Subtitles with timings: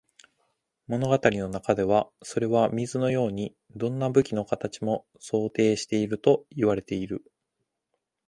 [0.87, 7.23] 物語の中では、それは水のように、どんな武器の形も想定していると言われている。